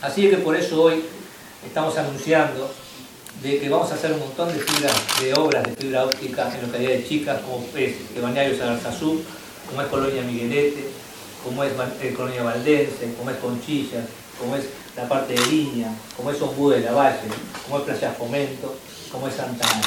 [0.00, 1.02] Así que por eso hoy
[1.66, 2.70] estamos anunciando
[3.42, 6.66] de que vamos a hacer un montón de fibras, de obras de fibra óptica en
[6.66, 9.20] localidades chicas como es Balneario Sagarzazú,
[9.68, 10.84] como es Colonia Miguelete,
[11.42, 14.06] como es eh, Colonia Valdense, como es Conchilla,
[14.38, 14.66] como es
[14.96, 17.18] la parte de Línea, como es Ombú de la Valle,
[17.64, 18.76] como es Playa Fomento,
[19.10, 19.82] como es Santa Ana.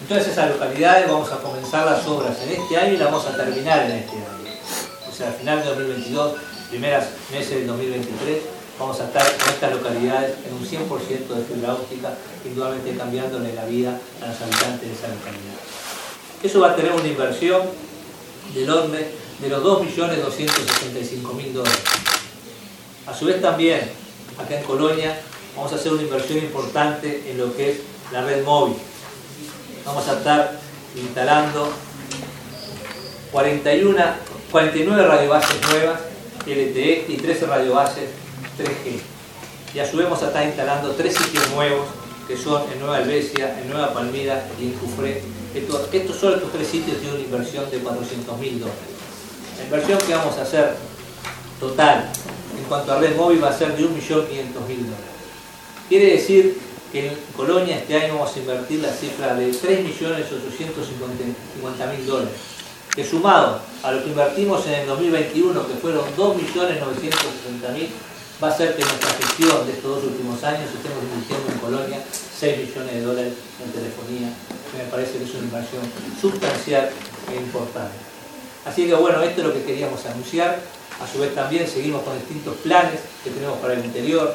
[0.00, 3.26] En todas esas localidades vamos a comenzar las obras en este año y las vamos
[3.26, 4.50] a terminar en este año.
[5.10, 6.32] O sea, al final de 2022,
[6.70, 11.74] primeros meses del 2023, vamos a estar en estas localidades en un 100% de fibra
[11.74, 12.14] óptica,
[12.44, 15.56] indudablemente cambiándole la vida a los habitantes de esa localidad.
[16.42, 17.62] Eso va a tener una inversión
[18.54, 19.06] del orden
[19.40, 21.82] de los 2.265.000 dólares.
[23.06, 23.90] A su vez también,
[24.38, 25.18] acá en Colonia,
[25.56, 27.78] vamos a hacer una inversión importante en lo que es
[28.12, 28.76] la red móvil.
[29.84, 30.58] Vamos a estar
[30.96, 31.72] instalando
[33.32, 34.04] 41,
[34.50, 36.00] 49 radiobases nuevas
[36.46, 38.25] LTE y 13 radiobases
[38.58, 39.00] 3G.
[39.74, 41.86] Y a su vez vamos a estar instalando tres sitios nuevos
[42.26, 45.22] que son en Nueva Albesia, en Nueva Palmira y en Cufré.
[45.54, 48.80] Estos, estos solo estos tres sitios tienen una inversión de 400 mil dólares.
[49.58, 50.76] La inversión que vamos a hacer
[51.60, 52.10] total
[52.56, 55.06] en cuanto a red móvil va a ser de 1.500.000 dólares.
[55.88, 56.58] Quiere decir
[56.92, 62.34] que en Colonia este año vamos a invertir la cifra de 3.850.000 dólares,
[62.94, 67.88] que sumado a lo que invertimos en el 2021, que fueron 2.960.000,
[68.42, 71.98] va a ser que nuestra gestión de estos dos últimos años estemos invirtiendo en Colonia
[72.38, 73.32] 6 millones de dólares
[73.64, 74.28] en telefonía,
[74.70, 75.82] que me parece que es una inversión
[76.20, 76.90] sustancial
[77.32, 77.96] e importante.
[78.66, 80.60] Así que bueno, esto es lo que queríamos anunciar.
[81.00, 84.34] A su vez también seguimos con distintos planes que tenemos para el interior,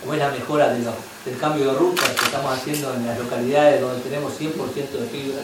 [0.00, 4.00] como es la mejora del cambio de rutas que estamos haciendo en las localidades donde
[4.00, 5.42] tenemos 100% de fibra.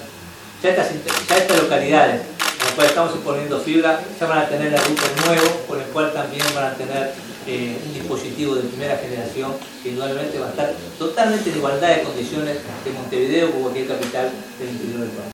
[0.63, 5.27] Ya estas, localidades en las cuales estamos imponiendo fibra ya van a tener el router
[5.27, 7.13] nuevo, con el cual también van a tener
[7.47, 12.03] eh, un dispositivo de primera generación que indudablemente va a estar totalmente en igualdad de
[12.03, 15.31] condiciones de Montevideo o cualquier capital del interior del país.